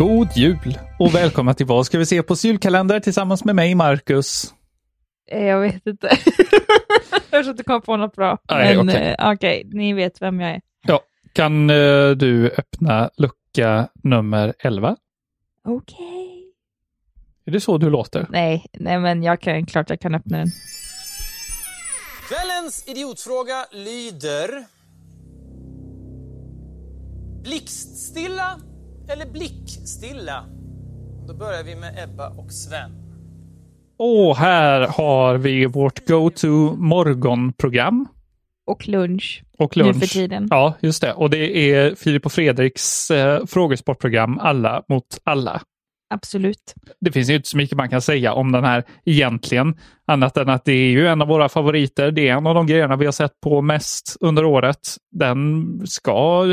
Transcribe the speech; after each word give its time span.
God 0.00 0.28
jul 0.36 0.78
och 0.98 1.14
välkomna 1.14 1.54
till 1.54 1.66
Vad 1.66 1.86
ska 1.86 1.98
vi 1.98 2.06
se 2.06 2.22
på 2.22 2.34
julkalender 2.34 3.00
tillsammans 3.00 3.44
med 3.44 3.56
mig, 3.56 3.74
Marcus. 3.74 4.54
Eh, 5.30 5.44
Jag 5.44 5.60
vet 5.60 5.86
inte. 5.86 6.06
jag 7.10 7.22
försökte 7.30 7.50
inte 7.50 7.64
komma 7.64 7.80
på 7.80 7.96
något 7.96 8.16
bra. 8.16 8.38
Nej, 8.50 8.76
Men 8.76 8.88
okej. 8.88 9.16
eh, 9.18 9.30
okej, 9.32 9.62
ni 9.72 9.92
vet 9.92 10.22
vem 10.22 10.40
jag 10.40 10.50
är. 10.50 10.60
Ja, 10.86 11.00
kan 11.32 11.70
eh, 11.70 12.10
du 12.10 12.50
öppna 12.58 13.10
lucka 13.16 13.88
nummer 14.04 14.54
11? 14.58 14.96
Okej. 15.64 16.44
Är 17.46 17.52
det 17.52 17.60
så 17.60 17.78
du 17.78 17.90
låter? 17.90 18.26
Nej, 18.30 18.66
nej 18.72 18.98
men 18.98 19.22
jag 19.22 19.40
kan, 19.40 19.66
klart 19.66 19.90
jag 19.90 20.00
kan 20.00 20.14
öppna 20.14 20.38
den. 20.38 20.50
Kvällens 22.28 22.84
idiotfråga 22.88 23.66
lyder... 23.72 24.64
Blixtstilla 27.42 28.60
eller 29.12 29.26
blickstilla? 29.26 30.44
Då 31.28 31.34
börjar 31.34 31.64
vi 31.64 31.76
med 31.76 32.04
Ebba 32.04 32.28
och 32.28 32.52
Sven. 32.52 32.90
Och 33.98 34.36
här 34.36 34.80
har 34.80 35.36
vi 35.38 35.66
vårt 35.66 36.08
go-to 36.08 36.76
morgonprogram 36.76 38.08
Och 38.66 38.88
lunch. 38.88 39.42
och 39.58 39.76
lunch. 39.76 39.94
Nu 39.94 40.00
för 40.00 40.06
tiden. 40.06 40.48
Ja, 40.50 40.74
just 40.80 41.02
det. 41.02 41.12
Och 41.12 41.30
det 41.30 41.56
är 41.72 41.94
Filip 41.94 42.26
och 42.26 42.32
Fredriks 42.32 43.10
eh, 43.10 43.46
frågesportprogram 43.46 44.38
Alla 44.38 44.82
mot 44.88 45.04
alla. 45.24 45.62
Absolut. 46.14 46.74
det 47.00 47.12
finns 47.12 47.30
ju 47.30 47.34
inte 47.34 47.48
så 47.48 47.56
mycket 47.56 47.76
man 47.76 47.88
kan 47.90 48.00
säga 48.02 48.32
om 48.32 48.52
den 48.52 48.64
här 48.64 48.84
egentligen. 49.04 49.76
Annat 50.06 50.36
än 50.36 50.48
att 50.48 50.64
det 50.64 50.72
är 50.72 50.90
ju 50.90 51.06
en 51.06 51.22
av 51.22 51.28
våra 51.28 51.48
favoriter. 51.48 52.10
Det 52.10 52.28
är 52.28 52.36
en 52.36 52.46
av 52.46 52.54
de 52.54 52.66
grejerna 52.66 52.96
vi 52.96 53.04
har 53.04 53.12
sett 53.12 53.40
på 53.40 53.62
mest 53.62 54.16
under 54.20 54.44
året. 54.44 54.96
Den 55.12 55.66
ska 55.86 56.46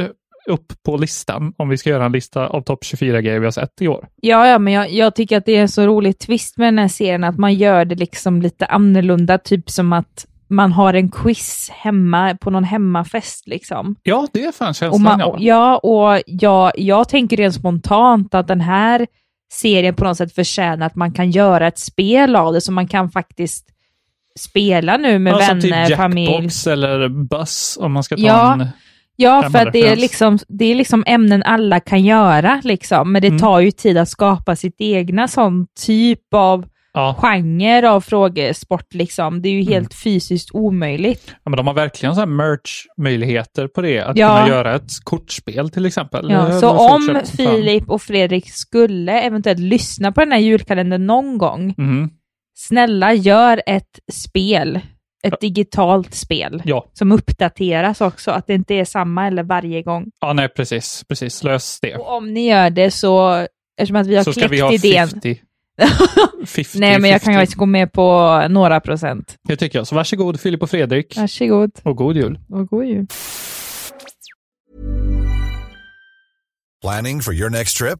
upp 0.48 0.74
på 0.86 0.98
listan 0.98 1.54
om 1.58 1.70
vi 1.70 1.78
ska 1.78 1.90
göra 1.90 2.06
en 2.06 2.12
lista 2.12 2.48
av 2.48 2.62
topp 2.62 2.84
24 2.84 3.22
grejer 3.22 3.40
vi 3.40 3.46
har 3.46 3.52
sett 3.52 3.82
i 3.82 3.88
år. 3.88 4.08
Ja, 4.22 4.48
ja, 4.48 4.60
men 4.60 4.74
jag, 4.74 4.92
jag 4.92 5.16
tycker 5.16 5.38
att 5.38 5.46
det 5.46 5.56
är 5.56 5.62
en 5.62 5.70
så 5.70 5.86
rolig 5.86 6.20
twist 6.20 6.58
med 6.58 6.68
den 6.68 6.78
här 6.80 6.88
serien, 6.88 7.24
att 7.24 7.38
man 7.38 7.54
gör 7.54 7.86
det 7.86 7.96
liksom 7.96 8.42
lite 8.42 8.66
annorlunda, 8.66 9.38
typ 9.38 9.70
som 9.70 9.94
att 9.94 10.26
man 10.50 10.72
har 10.72 10.94
en 10.94 11.12
quiz 11.12 11.70
hemma 11.74 12.38
på 12.42 12.50
någon 12.50 12.64
hemmafest 12.64 13.48
liksom. 13.48 13.96
Ja, 14.04 14.28
det 14.34 14.44
är 14.46 14.52
fan 14.52 14.70
Och 14.70 14.76
känslan. 14.76 15.02
man, 15.02 15.20
ja. 15.20 15.36
ja, 15.40 15.78
och 15.78 16.22
jag, 16.26 16.72
jag 16.76 17.10
tänker 17.10 17.38
rent 17.38 17.56
spontant 17.56 18.34
att 18.34 18.48
den 18.48 18.62
här 18.62 19.08
serien 19.54 19.96
på 19.96 20.04
något 20.04 20.18
sätt 20.18 20.36
förtjänar 20.36 20.86
att 20.86 20.96
man 20.96 21.12
kan 21.12 21.32
göra 21.32 21.68
ett 21.68 21.80
spel 21.80 22.36
av 22.36 22.54
det, 22.54 22.62
så 22.62 22.72
man 22.72 22.88
kan 22.88 23.12
faktiskt 23.12 23.66
spela 24.40 24.98
nu 24.98 25.20
med 25.20 25.34
Ja, 25.34 25.38
vänner, 25.38 25.86
typ 25.88 25.98
familj. 25.98 26.32
Jackbox 26.32 26.68
eller 26.68 27.10
Buzz 27.10 27.78
om 27.82 27.92
man 27.92 28.04
ska 28.04 28.16
ta 28.16 28.22
Ja, 28.22 28.54
en... 28.54 28.68
Ja, 29.20 29.50
för 29.52 29.60
att 29.68 29.74
det 29.74 29.88
är, 29.88 29.96
liksom, 29.96 30.40
det 30.48 30.66
är 30.66 30.76
liksom 30.76 31.04
ämnen 31.08 31.44
alla 31.44 31.80
kan 31.80 32.06
göra, 32.06 32.62
liksom. 32.64 33.12
men 33.12 33.22
det 33.22 33.28
Mm. 33.28 33.40
tar 33.40 33.60
ju 33.60 33.72
tid 33.72 33.98
att 33.98 34.10
skapa 34.10 34.56
sitt 34.56 34.76
egna 34.82 35.28
sån 35.28 35.68
typ 35.86 36.34
av 36.34 36.66
Ja, 36.94 37.16
genre 37.20 37.90
av 37.90 38.02
frågesport. 38.02 38.94
Liksom. 38.94 39.42
Det 39.42 39.50
är 39.50 39.54
ju 39.54 39.62
Mm. 39.62 39.74
helt 39.74 39.94
fysiskt 39.94 40.50
omöjligt. 40.54 41.24
ja, 41.44 41.50
men 41.50 41.58
de 41.58 41.68
har 41.68 41.74
verkligen 41.74 42.16
så 42.16 42.26
merch-möjligheter 42.26 43.68
på 43.68 43.82
det. 43.82 44.00
Att 44.02 44.18
Ja. 44.18 44.28
kunna 44.38 44.48
göra 44.56 44.76
ett 44.76 44.92
kortspel 45.04 45.70
till 45.70 45.86
exempel. 45.86 46.28
Ja, 46.32 46.60
så 46.60 46.70
om. 46.70 47.22
Filip 47.38 47.90
och 47.90 48.02
Fredrik 48.02 48.50
skulle 48.50 49.22
eventuellt 49.22 49.60
lyssna 49.60 50.12
på 50.12 50.20
den 50.20 50.32
här 50.32 50.40
julkalendern 50.40 51.06
någon 51.06 51.38
gång, 51.38 51.74
Mhm. 51.78 52.10
snälla 52.56 53.14
gör 53.14 53.62
ett 53.66 54.00
spel, 54.14 54.80
ett 55.24 55.40
digitalt 55.42 56.14
spel, 56.14 56.62
Ja. 56.66 56.86
som 56.94 57.12
uppdateras 57.12 58.02
också, 58.02 58.32
att 58.32 58.48
det 58.48 58.54
inte 58.54 58.74
är 58.74 58.86
samma 58.86 59.28
eller 59.28 59.44
varje 59.44 59.82
gång. 59.84 60.06
ja, 60.22 60.34
nej 60.34 60.50
precis. 60.50 61.04
Precis, 61.10 61.44
lös 61.44 61.80
det. 61.82 61.96
Och 61.96 62.18
om 62.18 62.34
ni 62.34 62.48
gör 62.50 62.70
det 62.70 62.92
så, 62.92 63.32
eftersom 63.78 63.96
att 63.96 64.08
vi 64.08 64.16
har 64.16 64.24
Så 64.24 64.32
ska 64.34 64.40
kläckt 64.42 64.54
vi 64.54 64.60
ha 64.60 64.74
idén, 64.74 65.08
50. 65.10 65.42
50 66.46 66.80
Nej, 66.80 67.00
men 67.00 67.10
jag 67.12 67.22
kan 67.22 67.34
50. 67.34 67.40
faktiskt 67.42 67.58
gå 67.58 67.66
med 67.66 67.92
på 67.94 68.42
några 68.50 68.80
procent. 68.80 69.36
Det 69.48 69.56
tycker 69.56 69.80
jag. 69.80 69.88
Så 69.88 69.96
varsågod 69.96 70.40
Filip 70.40 70.62
och 70.64 70.70
Fredrik. 70.70 71.18
Varsågod 71.18 71.72
Och 71.84 71.96
god 71.98 72.16
jul. 72.16 72.40
och 72.50 72.68
god 72.68 72.86
jul. 72.86 73.08
Planning 76.82 77.22
for 77.22 77.34
your 77.34 77.50
next 77.50 77.78
trip? 77.78 78.00